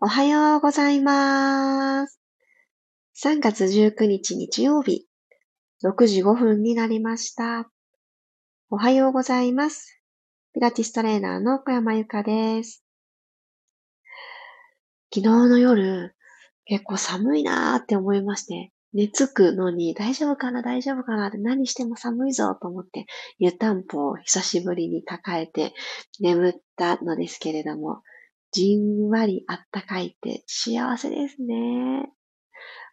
[0.00, 2.20] おはようございます。
[3.24, 5.06] 3月19日日曜日、
[5.84, 7.70] 6時5分になりました。
[8.70, 10.02] おはようございます。
[10.52, 12.84] ピラティストレーナーの小山由かです。
[15.14, 16.16] 昨日の夜、
[16.64, 23.06] 結構寒いなーって思いまして、寝つくのに大丈夫かな大丈夫かなって何しても寒いぞと思って
[23.38, 25.72] 湯たんぽを久しぶりに抱えて
[26.20, 28.02] 眠ったのですけれども、
[28.54, 32.08] じんわりあったかいって幸せですね。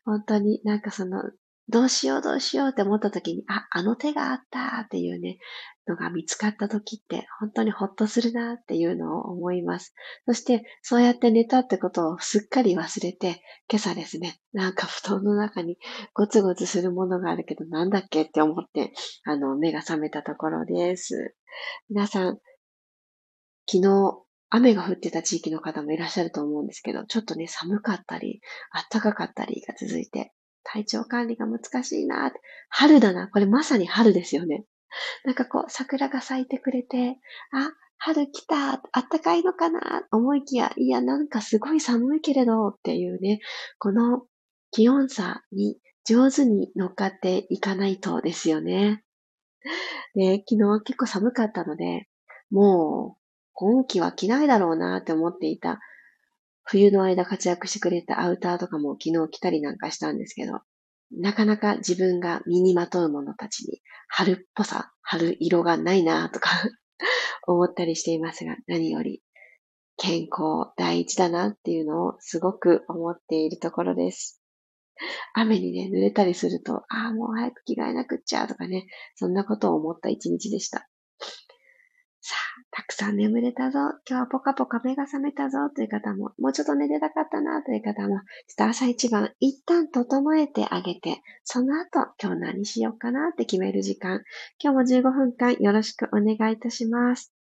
[0.04, 1.22] 本当になんかその、
[1.70, 5.38] どうしようどうしようって思った時に、あ、あの手があったっていうね、
[5.88, 9.94] のが見つかった時って本当にほっとするなっていうのを思います。
[10.26, 15.78] そしてそうやって寝たってことをすっかり忘れて、今朝ですね、なんか布団の中に
[16.16, 18.94] ゴツゴツするものがあるけどなんだっけって思って、
[19.26, 21.36] あの、目が覚めたところです。
[21.90, 22.40] 皆さん、
[23.70, 28.42] 昨日雨が降ってた地域の方もいらっしゃると思うんですけど、ちょっとね、寒かったり、
[28.92, 32.40] 暖かかったりが続いて、体調管理が難しいなって。
[32.70, 33.30] 春だな。
[33.30, 34.66] これまさに春ですよね。
[35.24, 37.18] なんかこう、桜が咲いてくれて、
[37.54, 43.40] あ、春来た、あったかいのかな、思いきや、いや、なんかすごい寒いけれどっていうね、
[43.80, 44.24] この
[44.72, 49.04] 気温差に上手に乗っかっていかないとですよね。
[50.16, 52.08] で、昨日結構寒かったので、
[52.50, 53.21] もう
[53.54, 55.80] 今季は着ないだろうなって思っていた、
[56.64, 60.62] 冬の間活躍してくれたアウターとかも昨日着たりなんかしたんですけど、
[61.12, 66.50] なかなか自分が身にまとうものたちに春っぽさ、春色がないなとか
[67.48, 69.22] 思ったりしていますが、何より
[69.98, 74.42] 健康第一だなっていうのをすごく思っているところです。
[75.34, 80.88] 雨にね、濡れたりすると、ああ、もう早く着替えなくっちゃとかね、そんなことを思った一日でした。
[82.24, 83.80] さあ、たくさん眠れたぞ。
[84.08, 88.24] 今日はポカポカ目が覚めたぞという方も、もうちょっと寝てたかったなという方も、ちょっ
[88.58, 94.22] と朝一番一旦整えてあげて、その後、今日何しようかなって決める時間、
[94.64, 97.34] 今日も15分間よろしくお願いいたします。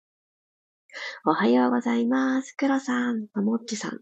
[1.26, 2.56] おはようございます。
[2.58, 4.00] 黒さん、ともっちさん、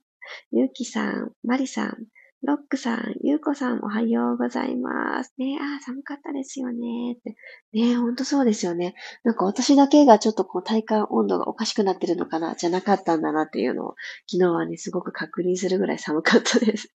[0.51, 1.97] ゆうきさん、まりさん、
[2.41, 5.33] ロックさん、ゆうこさん、おはようございます。
[5.37, 7.17] ねあ、寒かったですよね。
[7.17, 7.35] って。
[7.73, 8.95] ねほんとそうですよね。
[9.25, 13.95] なんか私だけがちょっとこう体感温度がおかしくなってるのかな、じゃなかったんだなっていうのを、
[14.31, 16.93] 昨日はね、すごく確認するぐらい寒かったです。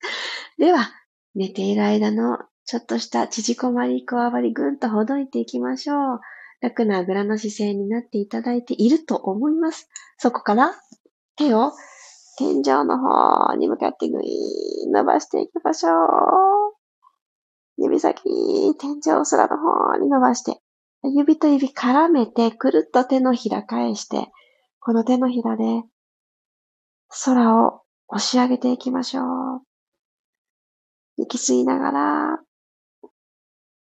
[0.58, 0.90] では、
[1.36, 6.20] 寝ている間のちょっとした縮こまり、こわばり、ぐんとほどいていきましょう。
[6.60, 9.88] 楽なあぐらの姿勢になっていただいていると思います。
[10.18, 10.74] そこから？
[11.36, 11.72] 手を
[12.36, 15.94] 天井の方に向かってぐいー伸ばしていきましょう。
[17.76, 18.22] 指先、
[18.78, 20.60] 天井空の方に伸ばして、
[21.02, 24.28] 指と指絡めて、くるっと手のひら返して、
[24.80, 25.82] この手のひらで
[27.24, 29.62] 空を押し上げていきましょう。
[31.16, 32.34] 息吸いながら、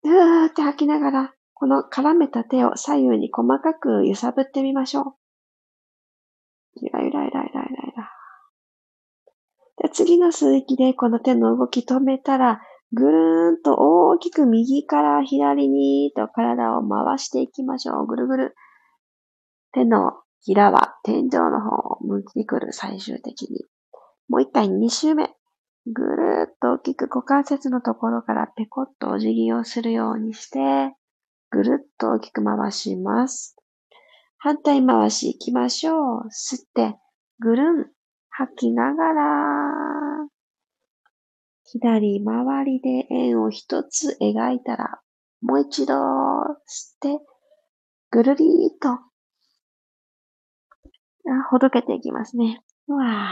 [0.04, 5.06] うーって吐きながら、この絡めた手を左右に細かく揺さぶってみましょう。
[6.82, 8.12] ゆらゆらゆらゆらゆらゆら。
[9.82, 12.62] で次の吸う息でこの手の動き止めたら、
[12.94, 18.08] ぐるーんと大きく右から左にと体を回していきましょう。
[18.08, 18.56] ぐるぐる。
[19.74, 23.66] 手のひらは天井の方を向いてくる最終的に。
[24.30, 25.30] もう一回2周目。
[25.86, 30.60] ぐるーっと大きく股関節のところからペコッとお辞儀をするようにして、
[31.50, 33.56] ぐるっと大きく回します。
[34.38, 36.28] 反対回し行きましょう。
[36.28, 36.98] 吸って、
[37.40, 37.97] ぐるん。
[38.40, 40.28] 吐きながら、
[41.64, 45.02] 左回りで円を一つ描いたら、
[45.42, 47.26] もう一度吸って、
[48.12, 49.00] ぐるりーっと、
[51.50, 52.62] ほどけていきますね。
[52.88, 53.32] うわ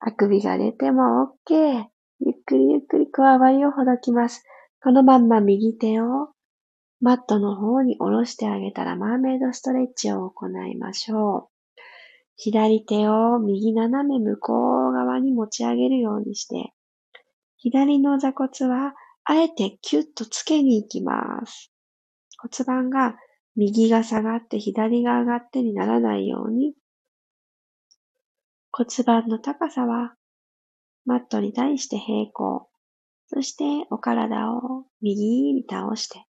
[0.00, 1.84] あくびが出ても OK。
[2.18, 4.42] ゆっくりゆっくり加わばりをほどきます。
[4.82, 6.30] このまんま右手を
[7.00, 11.55] マットの方に下ろしてあげたらマーメイドストレッチを行いましょう。
[12.36, 16.72] 左手を右斜め向こう側に持ち上げるようにして、
[17.56, 18.94] 左の座骨は
[19.24, 21.72] あえてキュッとつけに行きます。
[22.38, 23.16] 骨盤が
[23.56, 26.74] 右が下がって左が上がってにならないように、
[28.70, 30.14] 骨盤の高さは
[31.06, 32.68] マットに対して平行。
[33.28, 36.24] そしてお体を右に倒して、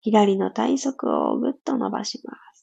[0.00, 2.61] 左の体側をぐっと伸ばします。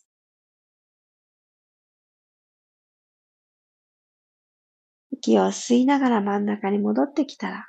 [5.19, 7.67] 息を吸いながら真ん中に戻ってきたら、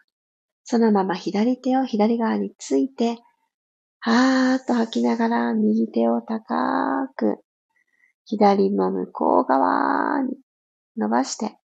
[0.64, 3.18] そのまま左手を左側について、
[3.98, 7.38] はーっと吐きながら右手を高く、
[8.24, 10.36] 左の向こう側に
[10.96, 11.58] 伸ばして、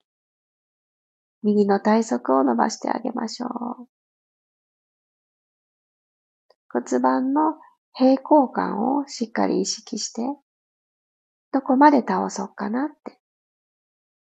[1.42, 3.50] 右の体側を伸ばしてあげましょう。
[6.72, 7.54] 骨盤の
[7.92, 10.22] 平行感をしっかり意識して、
[11.52, 13.20] どこまで倒そうかなって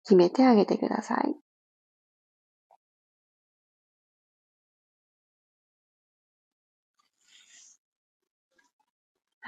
[0.03, 1.46] 決めてあげてください。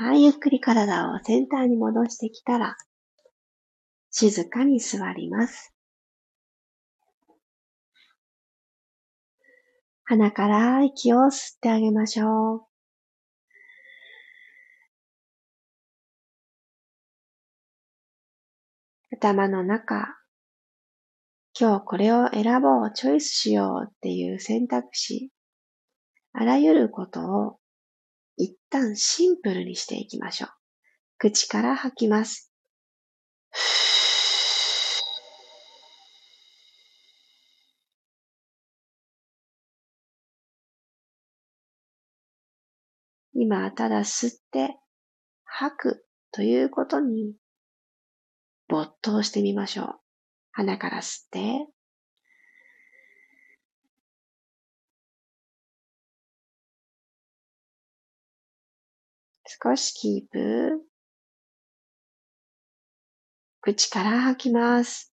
[0.02, 2.78] はい、ゆっくり体をセンターに戻してきたら、
[4.12, 5.76] 静かに座ります。
[10.06, 12.62] 鼻から息を吸ってあげましょう。
[19.12, 20.18] 頭の中、
[21.60, 25.30] 今日これを選ぼう、チョイスしようっていう選択肢、
[26.32, 27.59] あらゆることを
[28.70, 30.50] 旦シンプルにしていきましょう。
[31.18, 32.52] 口から吐きます。
[43.34, 44.78] 今、ただ吸って
[45.46, 47.36] 吐くということに
[48.68, 50.00] 没頭してみましょう。
[50.52, 51.68] 鼻から吸って、
[59.62, 60.86] 少しキープ。
[63.60, 65.14] 口から吐きます。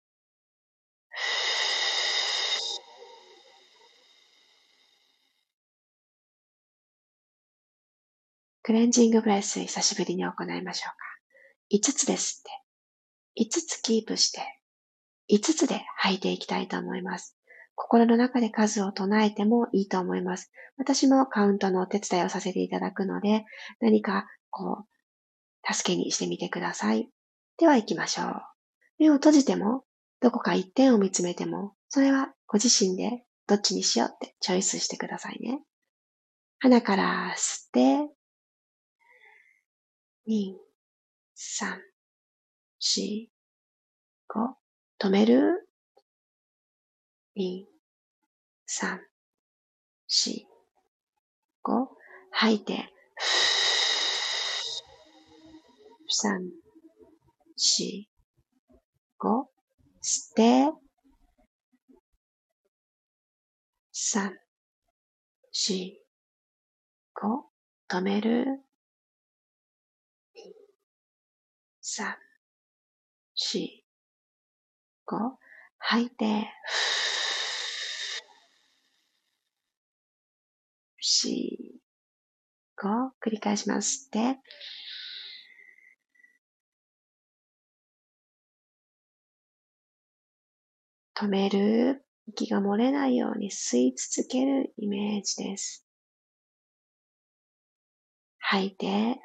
[8.64, 10.96] クレンジングブレス久しぶりに行いましょうか。
[11.76, 12.42] 5つです
[13.36, 13.44] って。
[13.44, 14.40] 5つキープして、
[15.30, 17.36] 5つで吐いていきたいと思います。
[17.82, 20.52] 心の中で数を唱えてもいいと思います。
[20.78, 23.44] 私もカウントのお手伝いをさせていただくので、
[23.80, 27.08] 何かこう、助けにしてみてください。
[27.58, 28.42] では行きましょう。
[29.00, 29.82] 目を閉じても、
[30.20, 35.60] どこか一点を見つめても、それはご自身でどっちにしようってチョイスしてくださいね。
[36.60, 37.80] 鼻から吸って、
[40.28, 40.54] 2、
[41.36, 41.78] 3、
[42.80, 43.26] 4、
[44.30, 44.54] 5、
[45.00, 45.68] 止める
[47.36, 47.71] ?2、
[48.74, 48.98] 3、
[50.08, 50.46] 4、
[51.62, 51.88] 5、
[52.30, 52.88] 吐いて、
[56.08, 56.40] 3、
[57.58, 58.06] 4、
[59.20, 59.46] 5、
[60.00, 60.72] 吸って、
[63.92, 64.32] 3、
[65.52, 65.92] 4、
[67.14, 67.44] 5、
[67.90, 68.46] 止める。
[70.34, 70.40] 2、
[71.82, 72.16] 3、
[73.36, 73.68] 4、
[75.06, 75.36] 5、
[75.76, 76.48] 吐いて、
[81.12, 81.80] 4、
[82.76, 84.10] 5、繰り返します。
[84.10, 84.38] で、
[91.14, 92.04] 止める。
[92.28, 95.84] 息が漏れないように吸い続けるイメージです。
[98.38, 98.86] 吐いて、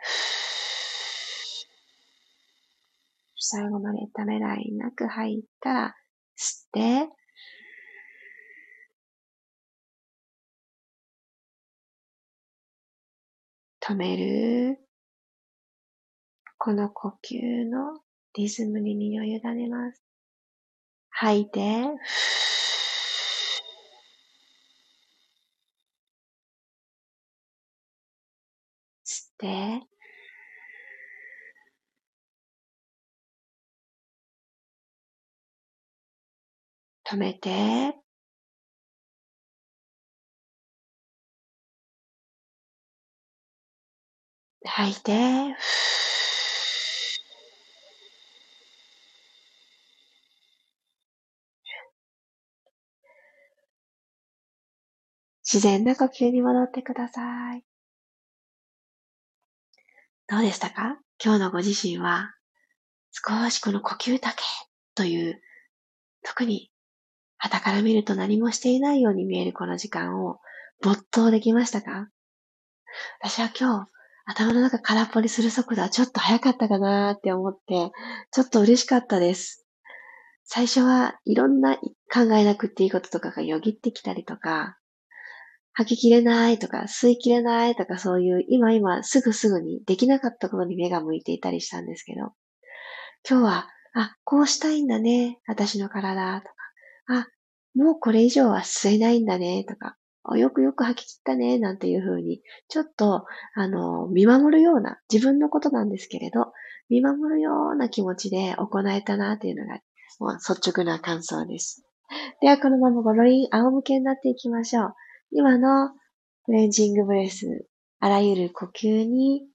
[3.38, 5.96] 最後までためらいなく吐いたら、
[6.38, 7.08] 吸って、
[13.90, 14.80] 止める。
[16.58, 18.02] この呼吸の
[18.34, 20.04] リズムに身を委ねます。
[21.10, 21.62] 吐いて、
[29.06, 29.88] 吸って、
[37.10, 38.07] 止めて、
[44.68, 45.56] 吐いて、
[55.44, 57.64] 自然な呼吸に戻ってください。
[60.28, 61.00] どうでしたか？
[61.24, 62.36] 今日のご自身は
[63.12, 64.44] 少しこの呼吸だけ
[64.94, 65.42] という
[66.22, 66.70] 特に
[67.38, 70.40] 旗から見ると何もしていないように見えるこの時間を
[70.82, 72.10] 没頭できましたか？
[73.22, 73.90] 私は今日
[74.30, 77.92] 頭の中空っぽにする速度はちょっと早かったかなって思って、
[78.32, 79.66] ちょっと嬉しかったです。
[80.44, 84.78] 最初はいろんな考えなくっていいこととかがよぎってきたりとか、
[85.72, 92.34] 吐ききれないとか、吸いきれないとかそういう今今すぐすぐにできなかったことに目が向いていたりしたんですけど、
[93.30, 96.54] 今日は、あ、こうしたいんだね、私の体とか、
[97.20, 97.28] あ、
[97.76, 99.96] もうこれ以上は吸えないんだねとか、
[100.36, 106.52] よくよく吐き切ったねなんていうふうに、ちょっと、あの、見守るような、自分のことなんですけれど、
[106.90, 109.80] 見守るような気持ちで行えたなっていうのが
[110.20, 111.84] もう率直な感想です。
[112.42, 114.94] では、このままゴロリン仰向けになっていきましょう。
[115.32, 115.92] 今の
[116.46, 117.68] クレンジングブレス、
[118.00, 119.46] あらゆる呼吸に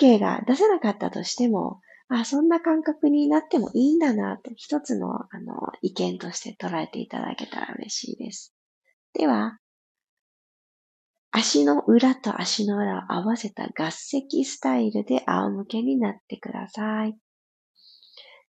[0.00, 8.54] OK が出せなかったとしても、あ、そんな感覚になってもいいんだなと、一つの、あの、意見として捉えていただけたら嬉しいです。
[9.12, 9.58] では、
[11.30, 17.16] 足の裏と足の裏を合わせた合石スタイルで仰向けになってください。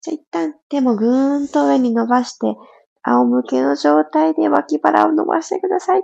[0.00, 2.56] じゃあ一旦手もぐーんと上に伸ばして、
[3.02, 6.02] 仰向けの状態で脇腹を伸ばしてください。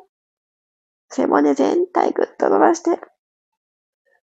[1.11, 3.01] 背骨全体ぐっと伸ばして。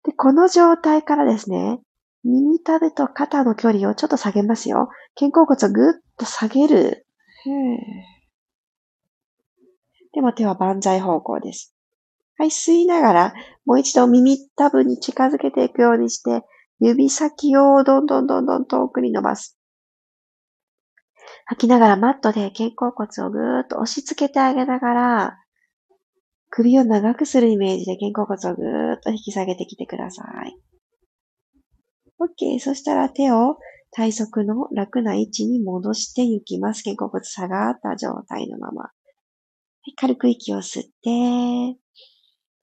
[0.04, 1.80] で、この状態からですね、
[2.24, 4.90] 耳たぶと肩の距離をちょっと下げますよ。
[5.16, 7.06] 肩甲骨をぐっと下げる。
[10.14, 11.76] でも手は万歳方向です。
[12.40, 13.34] はい、吸いながら、
[13.66, 16.46] もう一度耳たぶに近づけていくようにして、
[16.80, 19.60] 指先をどんどんどんどん遠くに伸ばす。
[21.48, 25.38] 吐きながらマットで肩甲骨をぐーっと押し付けてあげながら、
[26.50, 30.58] 首を長くするイメージで肩甲骨をぐーっと引き下げてきてください。
[32.22, 32.60] OK。
[32.62, 33.58] そしたら手を
[33.92, 36.84] 体側の楽な位置に戻していきます。
[36.84, 38.84] 肩甲骨下がった状態のまま。
[38.84, 38.92] は
[39.86, 41.78] い、軽く息を吸って、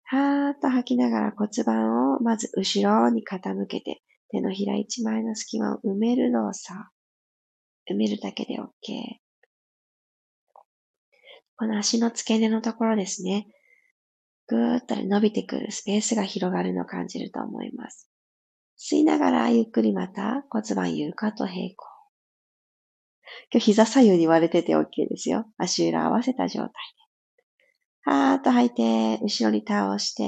[0.09, 6.79] はーっと吐きながら骨盤をまず後ろに傾けて、手のひら一枚の隙間を埋める動作。
[7.91, 8.67] 埋めるだけで OK。
[11.57, 13.47] この足の付け根のところですね。
[14.47, 18.09] ぐーっと伸びてくるスペースが広がるのを感じると思います。
[18.79, 21.75] 吸いながらゆっくりまた骨盤床と平行。
[23.51, 25.47] 今日膝左右に割れてて OK ですよ。
[25.57, 26.71] 足裏合わせた状態。
[28.07, 30.23] はーっと吐いて、後ろに倒して、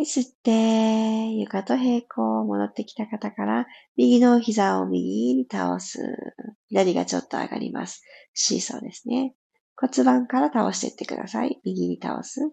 [0.00, 3.66] 吸って、床と平行、戻ってきた方から、
[3.96, 6.00] 右の膝を右に倒す。
[6.68, 8.02] 左がちょっと上がります。
[8.32, 9.36] シーソーですね。
[9.76, 11.60] 骨盤から倒していってください。
[11.64, 12.40] 右に倒す。
[12.40, 12.48] は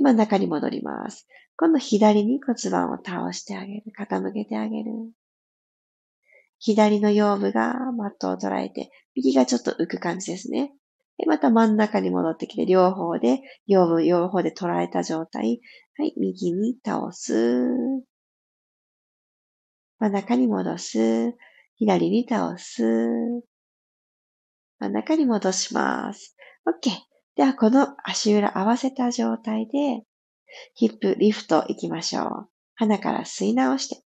[0.00, 1.28] い、真ん中に戻ります。
[1.56, 3.84] 今度左に骨盤を倒してあげる。
[3.96, 5.12] 傾けてあげる。
[6.60, 10.72] 左の腰部がマットを捉えて、右がちょっと浮く感じですね。
[11.16, 15.60] で、また真ん中に戻ってきて、両方で、両部、両方で捉えた状態。
[15.98, 17.58] はい、右に倒す。
[19.98, 21.34] 真ん中に戻す。
[21.76, 22.82] 左に倒す。
[24.78, 26.36] 真ん中に戻します。
[26.66, 26.90] OK。
[27.36, 30.04] では、この足裏合わせた状態で、
[30.74, 32.48] ヒップリフト行きましょう。
[32.74, 34.02] 鼻から吸い直して。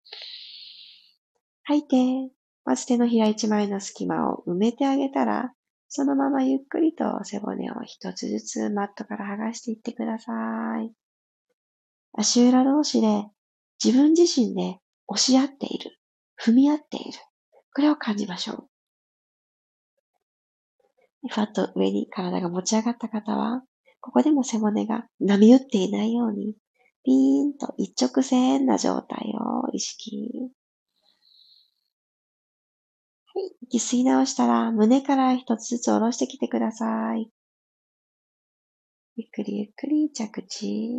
[1.65, 1.83] 吐い
[2.29, 2.35] て、
[2.65, 5.53] まず手のひら一枚の隙間を埋めてあげたら、
[5.89, 10.33] そのままゆっくりと背骨を一つずつマットから剥がしていってくださ
[10.83, 10.93] い。
[12.13, 13.25] 足裏同士で
[13.83, 15.99] 自分自身で押し合っている。
[16.43, 17.19] 踏み合っている。
[17.75, 18.69] これを感じましょう。
[21.29, 23.63] ふわっと上に体が持ち上がった方は、
[24.01, 26.55] ここでも背骨が波打っていないように、
[27.05, 30.51] ピーンと一直線な状態を意識。
[33.63, 37.31] 息吸い直したら、胸から一つずつ下ろしてきてください。
[39.17, 40.91] ゆっくりゆっくり着地。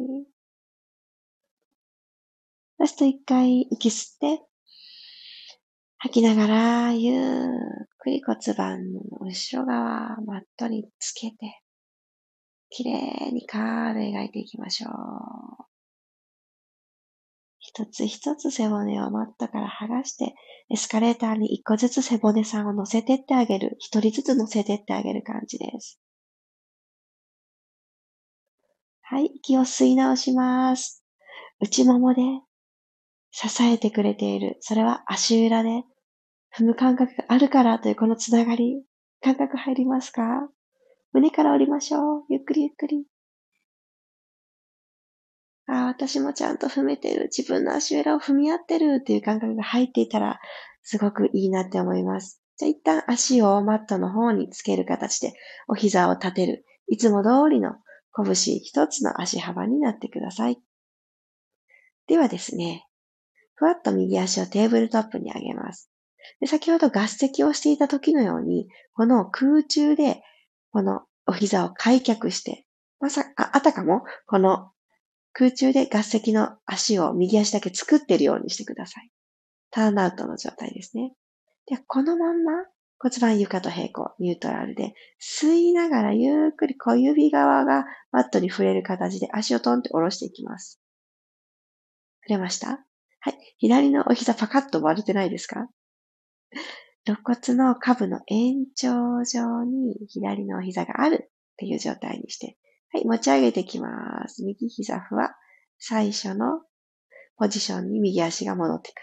[2.77, 4.43] ラスト一回息吸って、
[5.97, 7.47] 吐きながら、ゆっ
[7.97, 11.61] くり骨盤の後ろ側、マットにつけて、
[12.69, 12.91] きれ
[13.29, 15.74] いにカーブ描いていきましょう。
[17.77, 20.33] 一つ一つ背骨をマットから剥がして、
[20.69, 23.75] エスカレーターに一個ずつ背骨さんを乗せてってあげる。
[23.79, 25.99] 一人ずつ乗せてってあげる感じです。
[29.01, 31.03] はい、息を吸い直します。
[31.59, 32.21] 内ももで
[33.31, 34.55] 支えてくれている。
[34.61, 35.83] それは足裏で
[36.57, 38.85] 踏む感覚があるからというこのつながり、
[39.21, 40.21] 感覚入りますか？
[41.11, 42.23] 胸から降りましょう。
[42.29, 43.05] ゆっくりゆっくり。
[45.67, 47.29] ああ、私もちゃんと踏めてる。
[47.35, 50.39] 自分の足裏を踏み合ってるっていう感覚が入っていたら、
[50.83, 52.41] すごくいいなって思います。
[52.57, 55.33] じゃあ一旦足をマットの方につける形で、
[55.67, 56.65] お膝を立てる。
[56.87, 57.73] いつも通りの
[58.15, 60.59] 拳一つの足幅になってください。
[62.07, 62.87] ではですね、
[63.55, 65.89] ふわっと右足をテーブルトップに上げます。
[66.39, 70.21] で先ほど合席をしていた時のように、この空中で、
[70.71, 72.65] このお膝を開脚して、
[72.99, 74.71] まさ、あ、あたかも、この
[75.37, 79.11] 空中で合席の足を右足だけ作っているようにしてください。
[79.69, 81.11] ターンアウトの状態ですね。
[81.65, 82.53] で、このまんま
[82.97, 90.79] 骨盤床と平行、ニュートラルで、吸いながらゆっくり小指側がマットに触れる形で足をトンって下ろしていきます。
[92.23, 92.79] 触れました？
[93.19, 93.55] はい。
[93.57, 95.67] 左のお膝パカッと割れてないですか？
[97.05, 102.57] 肋骨の下部の延長上に左のお膝があるっていう状態にして、
[102.93, 104.43] はい、持ち上げていきます。
[104.43, 105.35] 右膝ふわ。
[105.79, 106.61] 最初の
[107.37, 109.01] ポジションに右足が戻ってくる。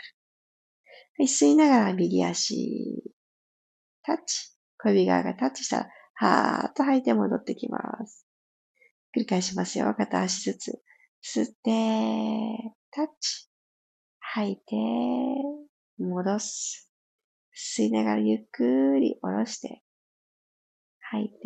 [1.19, 3.03] はい、吸いながら右足、
[4.03, 4.53] タッチ。
[4.79, 8.27] 小指側がタッチしたら、はーっと吐いて戻ってきます。
[9.15, 9.95] 繰り返しますよ。
[9.95, 10.83] 片足ずつ。
[11.23, 13.49] 吸って、タッチ。
[14.19, 14.63] 吐いて、
[15.99, 16.91] 戻す。
[17.55, 19.83] 吸いながらゆっくり下ろして、
[21.11, 21.39] 吐いて、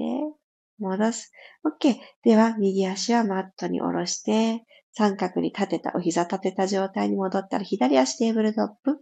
[0.78, 1.32] 戻す。
[1.64, 1.96] OK。
[2.22, 8.98] では、右足はマットに下ろして、三角に立てた、お膝立てた状態に戻ったら、左足テーブルトップ。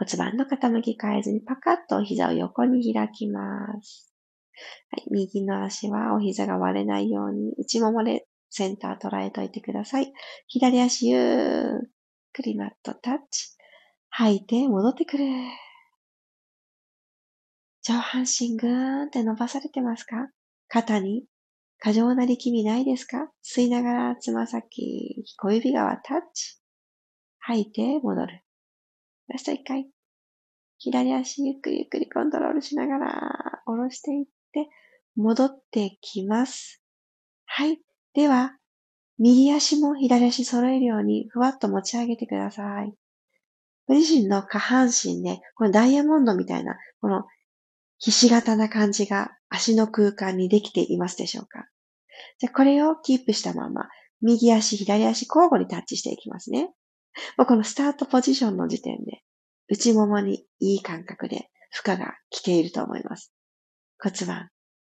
[0.00, 3.40] 骨盤の傾き変えずにパカッとお膝を横に開きま
[3.82, 4.10] す。
[4.90, 10.12] はい、右の足はお膝が割れないように内ももでセンター捉えといてください。
[10.48, 11.90] 左足ゆっ
[12.32, 13.56] くりマットタッチ。
[14.08, 15.24] 吐いて戻ってくる。
[17.82, 20.28] 上半身ぐーんって伸ばされてますか？
[20.68, 21.24] 肩に？
[21.78, 23.30] 過剰な力みないですか？
[23.42, 26.58] 吸いながらつま先、小指側タッチ。
[27.38, 28.42] 吐いて戻る。
[29.28, 29.88] ラスト一回。
[30.78, 34.68] 左足ゆっくりゆっくりコントロールしながら下ろしていって
[35.16, 36.82] 戻ってきます。
[37.46, 37.80] はい。
[38.14, 38.56] では、
[39.18, 42.94] 右足も左足揃えるようにふわっと持ち上げてください。
[43.86, 47.24] ご自身の下半身で、このダイヤモンドみたいな、この
[48.00, 51.66] ひし形な感じが足の空間にできていますでしょうか？
[52.38, 53.88] じゃこれをキープしたまま、
[54.22, 56.70] 右足、左足交互にタッチしていきますね。
[57.36, 59.20] もうこのスタートポジションの時点で、
[59.68, 63.32] 内ももにいい感覚で負荷が来ていると思います。
[64.02, 64.48] 骨盤、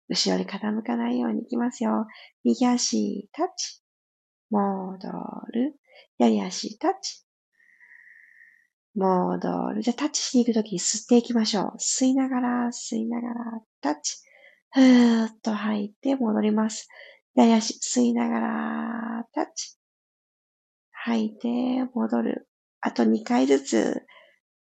[0.07, 2.05] 後ろに傾かないようにいきますよ。
[2.43, 3.81] 右足、タッチ。
[4.51, 5.07] 戻
[5.53, 5.75] る。
[6.17, 7.25] 左足、タッチ。
[8.95, 9.81] 戻る。
[9.81, 11.77] じゃあタッチしに行くとき吸っていきましょう。
[11.77, 14.17] 吸いながら、吸いながら、タッチ。
[14.71, 16.87] ふーっと吐いて戻ります。
[17.35, 19.77] 左足、吸いながら、タッチ。
[20.91, 21.47] 吐いて、
[21.93, 22.49] 戻る。
[22.81, 24.05] あと2回ずつ、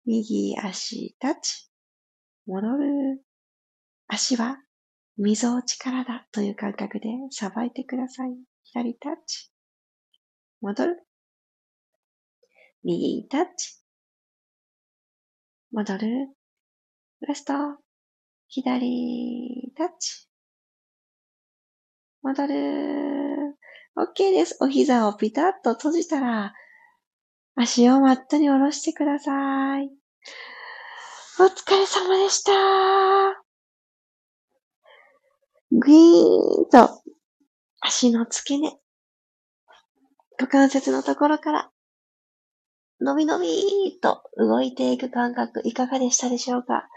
[0.05, 1.69] 右足、タッチ。
[2.45, 3.23] 戻る。
[4.07, 4.57] 足は
[5.17, 8.37] みぞおちからだという感覚でさばいてください。
[8.63, 9.51] 左タッチ。
[10.61, 11.03] 戻る。
[12.83, 13.76] 右タッチ。
[15.71, 16.29] 戻る。
[17.27, 17.53] ラスト。
[18.47, 20.27] 左タッチ。
[22.21, 22.53] 戻る。
[23.97, 24.57] OK です。
[24.61, 26.53] お膝をピタッと閉じたら、
[27.55, 29.89] 足をマットに下ろしてください。
[31.39, 32.51] お疲れ様でした。
[35.71, 37.01] ぐーんと
[37.81, 38.77] 足の付け根、
[40.39, 41.71] 股関節のところから
[42.99, 46.87] のびのびーと動いていく感覚いかがでしたでしょうか？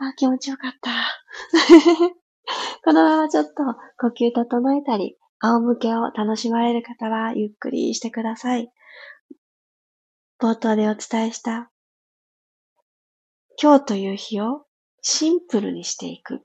[0.00, 0.90] あ、気持ちよかった。
[2.84, 3.52] このままちょっと
[3.98, 8.72] 呼吸整えたり、仰向けを楽しまれる方はゆっくりしてください。
[10.40, 11.70] 冒頭でお伝えした
[13.60, 14.66] 今日という日を
[15.02, 16.44] シンプルにしていく。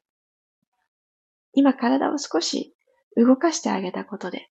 [1.53, 2.75] 今体を少し
[3.15, 4.49] 動かしてあげたことで、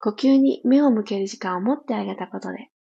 [0.00, 2.71] 呼吸に目を向ける時間を持ってあげたことで、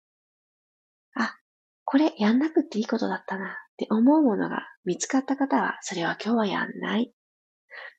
[1.15, 1.35] あ、
[1.83, 7.13] これやんなくていいことだったなって思うものが見つかった方は、それは今日はやんない。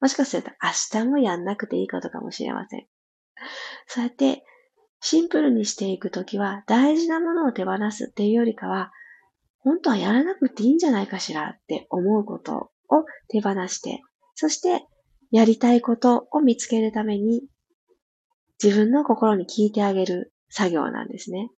[0.01, 2.87] もしかすると明日もやんなくていいことかもしれません。
[3.87, 4.45] そうやって
[5.01, 8.93] シンプルにしていくときは大事なものを手放すっていうよりかは、
[9.59, 14.01] 本当はやらなくていいんじゃないかしらって思うことを手放して、
[14.37, 14.87] そして、
[15.33, 17.43] やりたいことを見つけるために、
[18.63, 21.51] 自分の心に聞いてあげる作業なんですね。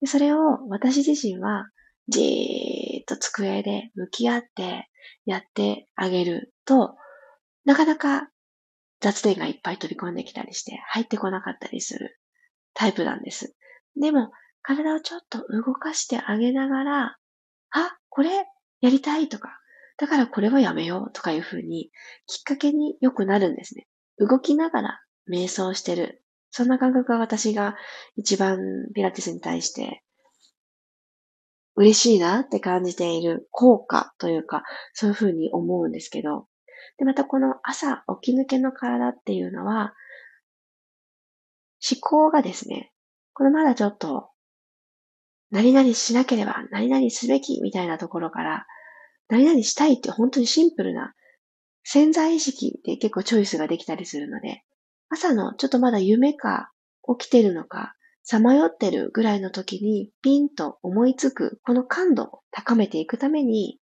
[0.00, 1.66] でそれを私自身は、
[2.08, 4.88] じーっと机で向き合って
[5.24, 6.96] やってあげると、
[7.64, 8.28] なかなか
[9.00, 12.18] 雑念がいっぱい飛び込んできたりして入ってこなかったりする
[12.74, 13.54] タイプなんです。
[14.00, 17.16] でも、体をちょっと動かしてあげながら、
[17.70, 18.30] あ、これ
[18.80, 19.58] やりたいとか、
[19.98, 21.90] だからこれはやめようとかいうふうに
[22.26, 23.86] きっかけによくなるんですね。
[24.18, 26.21] 動きながら瞑想してる。
[26.52, 27.74] そんな感覚が私が
[28.16, 28.58] 一番
[28.94, 30.02] ピラティスに対して
[31.74, 34.62] 嬉しいなって感じている効果というか、
[34.92, 36.46] そういうふうに思うんですけど。
[36.98, 39.94] で、またこの朝起き抜けの体っていうのは、
[41.90, 42.92] 思考がですね、
[43.32, 44.28] これまだちょっと、
[45.50, 48.66] 何々しなければ、何々すべきみたいなところから、
[49.28, 51.14] 何々したいって本当にシンプルな
[51.84, 54.62] 潜在意識で結構チョイスができたりするので、
[55.12, 56.72] 朝のちょっとまだ夢か
[57.18, 63.78] 起きてるのか、さまよってるぐらいの時にピンと思いつく、この感度を高めていくために、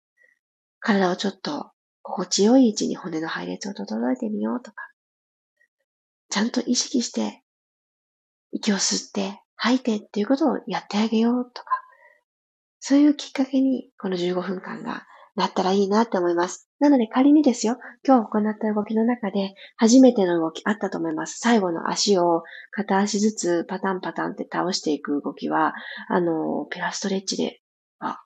[0.79, 4.77] 体をちょっと心地よい位置に骨の配列を整えてみようとか、
[6.29, 7.43] ちゃんと意識して
[8.51, 11.67] 息を吸って吐いてっていうことをやってあげようとか、
[12.79, 15.05] そういうきっかけにこの15分間が
[15.37, 16.67] なったらいいなって思います。
[16.79, 21.37] なので仮にですよ、今日行った動きの中で初めての動きあったと思います。
[21.39, 25.75] 最後の足を片足ずつパタンパタンって倒していく動きは、
[26.09, 27.61] あの、ペラストレッチで、
[27.99, 28.19] あ、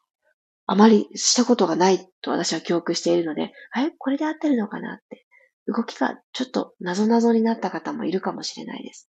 [0.65, 3.91] あまりしたことがないと私は記憶しているので、あれ？
[3.97, 5.25] これで合ってるのかなって。
[5.67, 9.09] 動きがちょっと謎々になった方もいるかもしれないです。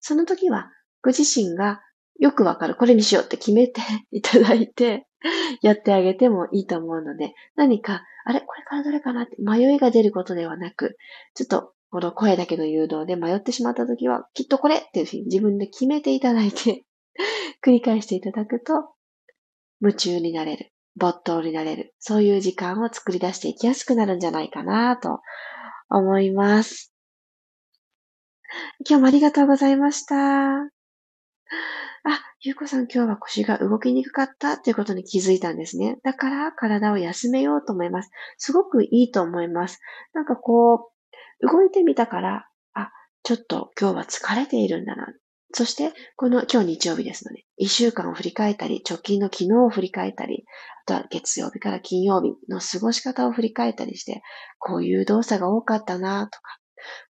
[0.00, 0.70] その時は、
[1.02, 1.80] ご自身が
[2.18, 5.05] よくわかる、これにしようって決めていただいて、
[5.62, 10.96] やってあげてもいいと思うので、何か、あれこれからどれかなって迷いが出ることではなく、
[11.34, 16.84] ちょっとこの声だけの誘導で迷ってしまったときは、きっとこれっていうふうに自分で決めていただいて
[17.64, 18.90] 繰り返していただくと、
[19.80, 25.20] 夢中になれる、没頭になれる、そういう時間を作り出していきやすくなるんじゃないかなと
[25.88, 26.92] 思います。
[28.88, 30.70] 今日もありがとうございました。
[32.08, 35.98] あ、ゆうこさん今日は腰が動きにくかったっていうことに気づいたんですね。
[36.04, 38.10] だから体を休めようと思います。
[38.38, 39.80] すごくいいと思います。
[40.14, 40.92] なんかこ
[41.42, 42.92] う、動いてみたから、あ、
[43.24, 45.08] ちょっと今日は疲れているんだな。
[45.52, 50.44] そして、この今日日曜日ですので、一週間を振り返ったり、直近の昨日を振り返ったり、
[50.84, 54.22] あとは月曜日から金曜日の過ごし方を振り返ったりして、
[54.60, 56.60] こういう動作が多かったなとか、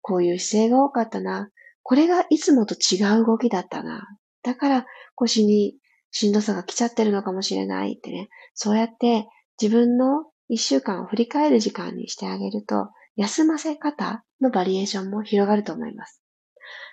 [0.01, 1.51] こういう姿勢が多かったな、
[1.83, 4.07] これがいつもと違う動きだったな、
[4.47, 5.75] だから腰に
[6.13, 8.29] しんどさが来ちゃってるのかもしれないってね。
[8.55, 9.27] そうやって
[9.61, 16.23] 自分の一週間を振り返る時間にしてあげると、休ませ方のバリエーションも広がると思います。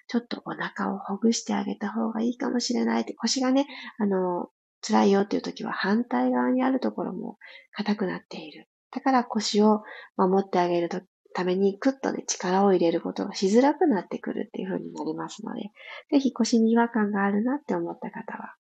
[0.08, 3.68] ちょっとお腹をほぐしてあげた方がいいかもしれないって、腰がね、
[4.00, 4.50] あの、
[4.82, 7.38] 辛いよっていう時は反対側にあるところも
[7.72, 8.68] 硬くなっている。
[8.92, 9.84] だから腰を
[10.18, 11.02] 守ってあげると
[11.34, 15.72] ためにクッとね、力を入れることがしづらくなってくるっていう風になりますので、
[16.12, 18.56] ぜひ腰に違和感があるなって思った方は、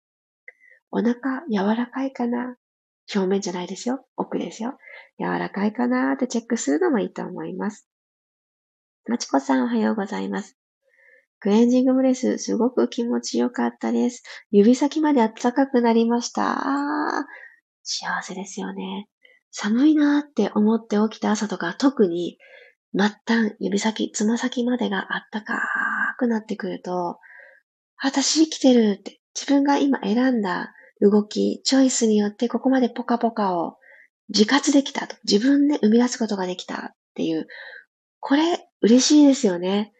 [0.91, 2.55] お腹柔らかいかな？
[3.13, 4.05] 表面じゃないですよ。
[4.15, 4.77] 奥ですよ。
[5.19, 7.87] 柔らかいかなってチェックするのもいいと思います。
[9.07, 10.57] まちこさんおはようございます。
[11.39, 14.23] クレンジングブレス、すごく気持ちよかったです。
[14.49, 16.53] 指先まで暖かくなりました。
[16.59, 17.23] あー、
[17.83, 19.09] 幸せですよね。
[19.51, 22.37] 寒いなーって思って起きた朝とか特に
[22.95, 27.19] 末端、指先、つま先までがあったかーくなってくると、
[28.01, 33.77] 私生きてるって、自分が今選んだ動き、チョイスによってここまでポカポカを
[34.29, 37.47] 自活できたと、自分で生み出すことができたっていう、
[38.19, 39.91] これ嬉しいですよね。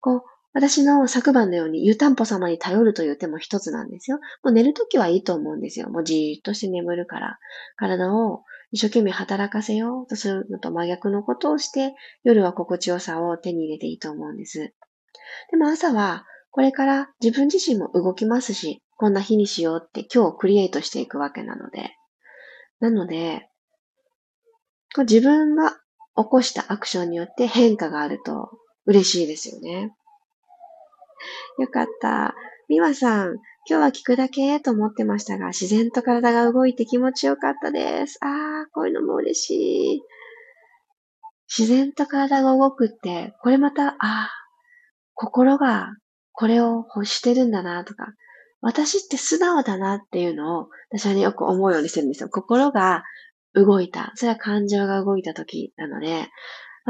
[0.00, 4.18] こう、私の昨晩のように湯たんぽ様に頼るという手も一つなんですよ。
[4.42, 5.88] もう寝るときはいいと思うんですよ。
[5.90, 7.38] もうじーっとして眠るから。
[7.76, 14.74] 体を一生懸命働かせようとするのと真逆のことをして、夜は心地よさを手に入れていいと思うんです。
[15.50, 21.96] でも朝は、これから自分自身も動きますし、こんな日にしようって今日クリエイトしていくわけなので。
[22.80, 23.48] なので、
[24.96, 25.72] 自分が
[26.16, 28.50] 起こしたアクションによって変化があると
[28.86, 29.94] 嬉しいですよね。
[31.58, 32.34] よかった。
[32.68, 33.36] みわさん、
[33.70, 38.18] 今日は聞くだけと思ってましたが、自然と体が動いて気持ちよかったです。
[38.20, 40.02] ああ、こういうのも嬉しい。
[41.56, 44.30] 自然と体が動くって、これまた、ああ、
[45.14, 45.86] 心が
[46.32, 48.08] これを欲してるんだなとか、
[48.60, 52.28] 私って素直だなっていうのを私はね、よく思うようにしてるんですよ。
[52.28, 53.04] 心が
[53.54, 54.10] 動いた。
[54.16, 56.26] それは感情が動いた時なので、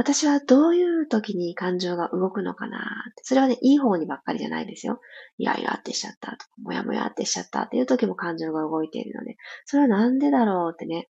[0.00, 3.22] 私はどういう時に感情が動くのかなって。
[3.22, 4.98] それはね、いい方にばっかりじゃないですよ。
[5.36, 9.36] イライラってしちゃったとか、もやもやってしちゃったっていう時も感情が動いているので、
[9.66, 11.10] それはなんでだろうってね。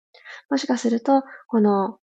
[0.49, 1.99] もしかすると、この、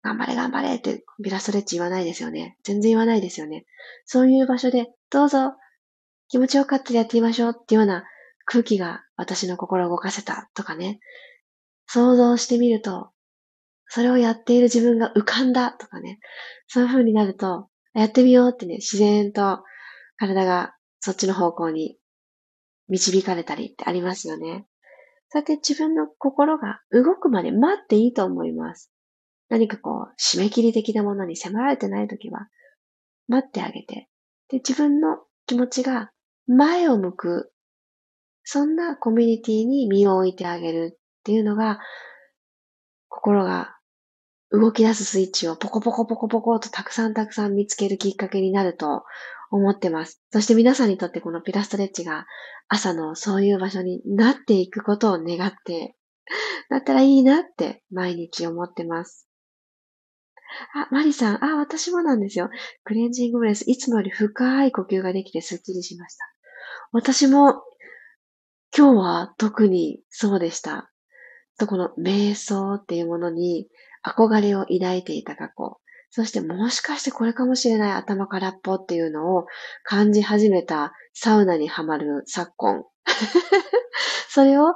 [0.00, 2.56] 頑張れ頑張れってビラストレッチ言わないですよね。
[2.64, 3.66] 全然言わないですよね。
[4.06, 5.52] そういう場所で、どうぞ
[6.28, 8.04] 気持ちよかったらやってみましょうっていうような
[8.46, 11.00] 空気が私の心を動かせたとかね。
[11.86, 13.10] 想像してみると、
[13.94, 16.18] それをやっている自分が浮かんだとかね、
[16.66, 19.62] そういう風になると、やってみようってね、自然と
[20.16, 21.96] 体がそっちの方向に
[22.88, 24.66] 導かれたりってありますよね。
[25.28, 28.90] そうやって自分の心が動くまで待っていいと思います。
[29.48, 32.48] 何かこう、締め切り的なものに迫られてないときは、
[33.28, 34.08] 待ってあげて、
[34.48, 36.10] で、自分の気持ちが
[36.48, 37.52] 前を向く、
[38.42, 41.78] そんなコミュニティに身を置いてあげるっていうのが、
[43.08, 43.76] 心が
[44.54, 49.04] 動き出すスイッチをポコポコポコポコとたくさんたくさん見つけるきっかけになると
[49.50, 50.22] 思ってます。
[50.32, 52.26] そして皆さんにとってこのピラストレッチが
[52.68, 55.96] 朝のそういう場所になっていくことを願って、
[56.70, 59.28] なったらいいなって毎日思ってます。
[60.74, 62.48] あ、マリさん、あ、私もなんですよ。
[62.84, 66.24] クレンジングブレス、いつもより深い呼吸ができてスッキリしました。
[66.92, 67.62] 私も
[68.76, 70.90] 今日は特にそうでした。
[71.58, 73.68] とこの瞑想っていうものに
[74.06, 75.78] 憧れを抱いていた過去。
[76.10, 79.46] そしてもしかしてこれかもしれない頭空っぽっていうのを
[79.82, 82.84] 感じ始めたサウナにはまる昨今。
[84.28, 84.74] それを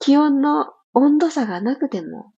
[0.00, 2.32] 気温の温度差がなくても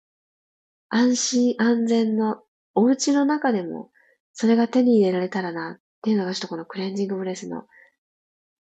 [0.88, 2.42] 安心安全の
[2.74, 3.90] お家の中でも
[4.32, 7.66] それが手に入れられたらなっていうのがちょっとこのクレンジングブレスの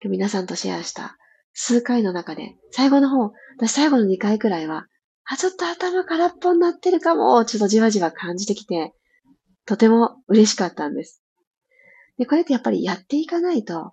[0.04, 1.16] 皆さんとシェアした
[1.52, 4.86] 数回の中で最後の方、私最後の2回くらいは
[5.30, 8.94] あ、ちょっと頭空っぽになってるかも、ちょっとじわじわ感じてきて、
[9.66, 11.22] とても嬉しかったんです。
[12.16, 13.92] で、これってやっぱりやっていかないと、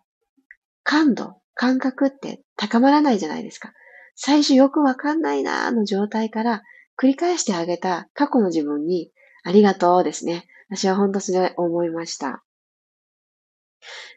[0.84, 3.74] 感度、感覚って高まらないじゃないですか。
[4.16, 6.64] 最初よくわかんないなーの状態から
[6.98, 9.12] 繰り返してあげた過去の自分に
[9.44, 10.48] ありがとうですね。
[10.70, 12.44] 私は本当それ思いました。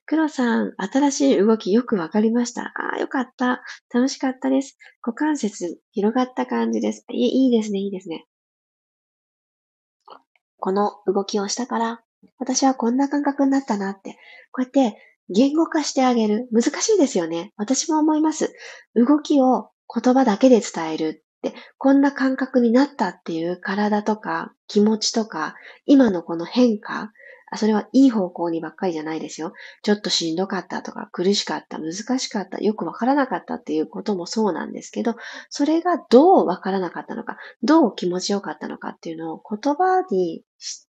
[0.07, 2.73] 黒さん、新しい動きよくわかりました。
[2.75, 3.63] ああ、よかった。
[3.93, 4.79] 楽しかったです。
[5.03, 7.05] 股関節広がった感じです。
[7.11, 8.27] いいいですね、いいですね。
[10.59, 12.01] この動きをしたから、
[12.39, 14.19] 私はこんな感覚になったなって、
[14.51, 16.49] こうやって言語化してあげる。
[16.53, 17.53] 難しいですよね。
[17.57, 18.53] 私も思います。
[18.95, 25.55] 動きを言葉だけで伝えるって、こんな感覚になったっていう体とか気持ちとか、
[25.87, 27.13] 今のこの変化、
[27.57, 29.53] それはいい方向にばっかりじゃないですよ。
[29.83, 35.17] ちょっとしんどかったとか、苦しかった、難しかった、よくわからなかったっていうこともそうなんですけど、
[35.49, 40.43] それがどうわからなかったのか、どう気持ちよかったのかっていうのを言葉に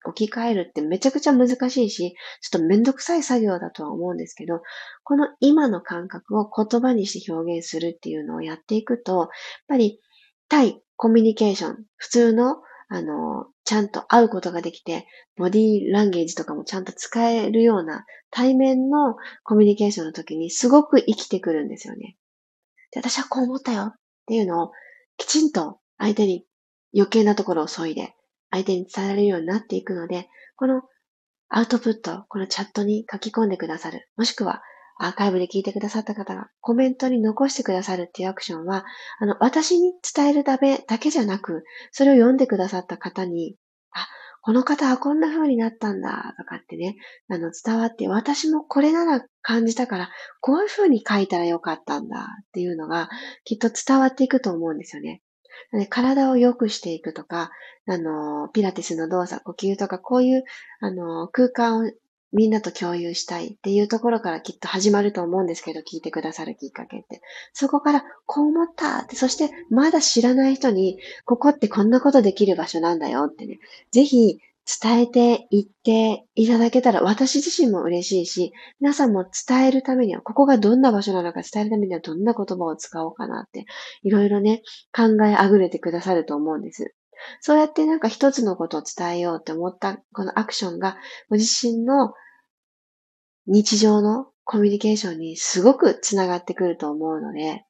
[0.06, 4.62] 置き換えるってめちゃくちゃ難しいし、ちょっとめんどくさい作業だとは思うんですけど、
[5.04, 9.28] この今の感覚を言葉にして表現するっていうのをやっていくと、やっ
[9.68, 10.00] ぱり
[10.50, 12.58] 対コミュニケーション、普通の
[12.90, 22.16] あの、ちゃんと会うことができて、ボディーランゲージとかもちゃんと使えるような対面のコミュニケーションの時にすごく生きてくるんですよね。
[22.92, 23.94] で私はこう思ったよっ
[24.26, 24.72] ていうのを
[25.18, 26.46] きちんと相手に
[26.96, 28.14] 余計なところを削いで
[28.52, 30.84] 相手に伝えられるようになっていくので、この
[31.50, 34.10] アウトプット、このチャットに書き込んでくださる。
[34.16, 34.62] もしくは
[35.00, 38.86] アーカイブで聞いてくださった方がコメントに残してくださるっていうアクションは、
[39.20, 43.56] あの、私に伝えるためだけじゃなく、それを読んでくださった方に、
[43.92, 44.08] あ、
[44.42, 46.96] この方はこんな風になったんだ、とかってね、
[47.30, 50.10] あの、伝わって、私もこれなら感じたから、
[50.42, 53.10] こういう風に書いたらよかったんだ、っていうのが、
[53.44, 55.22] きっと伝わっていくと思うんですよね。
[55.90, 57.52] 体を良くしていくとか、
[57.88, 60.44] あの、ピラティスの動作、呼吸とか、こういう、
[60.82, 61.92] あの、空間を
[62.34, 67.22] みんなと共有したいっていうところからきっと始まると思うんですけど、聞いてくださるきっかけって。
[67.54, 73.60] そこから、こう思ったって、そしてまだ知らない人に、ここってこんなことできる場所なんだよってね、
[73.92, 74.40] ぜひ
[74.82, 83.66] 伝えていっていただけたら、私自身も嬉しいし、皆さんも伝えるためには、ここがどんな場所なのか伝えるためにはどんな言葉を使おうかなって、
[84.04, 84.62] いろいろね、
[84.94, 86.94] 考えあぐれてくださると思うんです。
[87.42, 90.98] そうやってなんか一つのことを伝えようって思ったこのアクションが
[91.30, 92.14] ご自身の
[93.46, 97.66] 日常のコミュニケーションにすごくつながってくると思うので、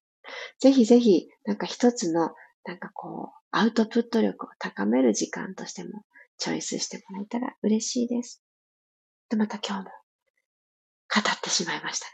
[0.59, 2.31] ぜひぜひなんか一つの
[2.65, 6.03] なんかこうアウトプット力を高める時間としても
[6.37, 8.43] チョイスしてもらえたら嬉しいです。
[9.29, 9.91] で、また今日も語
[11.19, 12.11] ってしまいましたが。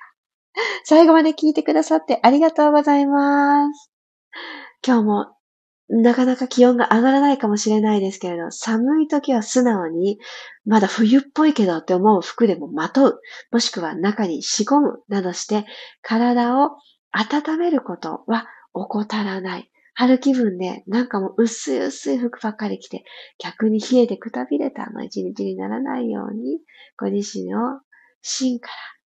[0.86, 3.92] 最後まで聞いてくださってありがとうございます。
[4.86, 5.38] 今日も
[6.02, 10.18] なかなか気温が上がらないかもしれないですけれど、寒い時は素直に、
[10.66, 15.66] まだ冬っぽいけどって思う服でもまとう、もしくは中に仕込むなどして、
[16.02, 16.72] 体を
[17.12, 19.70] 温めることは怠らない。
[19.94, 23.04] 春気分でなんかもう薄い薄い服ばっかり着て、
[23.38, 26.60] 逆に冷えてくたびれたあの一日にならないように、
[26.98, 27.60] ご自身を
[28.24, 28.70] 芯か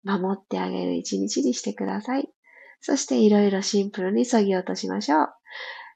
[0.04, 2.28] ら守ってあげる一日にしてください。
[2.80, 5.28] そしていろいろシンプルに削ぎ落としましょう。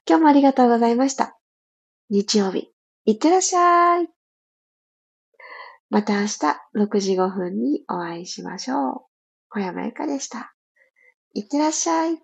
[0.09, 1.37] 今日もありがとうございました。
[2.09, 2.71] 日曜日、
[3.05, 4.09] いってらっしゃい。
[5.91, 6.29] また明日
[6.75, 9.01] 6時5分にお会いしましょう。
[9.49, 10.55] 小山由かでした。
[11.35, 12.17] いってらっしゃい。